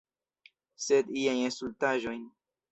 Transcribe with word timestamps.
Sed 0.85 1.13
iajn 1.25 1.55
stultaĵojn. 1.59 2.29